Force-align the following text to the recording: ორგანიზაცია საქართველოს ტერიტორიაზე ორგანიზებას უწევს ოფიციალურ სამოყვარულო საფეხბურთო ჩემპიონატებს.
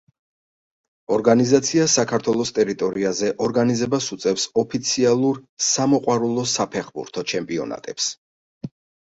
ორგანიზაცია 1.17 1.83
საქართველოს 1.95 2.51
ტერიტორიაზე 2.59 3.29
ორგანიზებას 3.49 4.09
უწევს 4.17 4.47
ოფიციალურ 4.63 5.39
სამოყვარულო 5.67 6.49
საფეხბურთო 6.57 7.27
ჩემპიონატებს. 7.35 8.11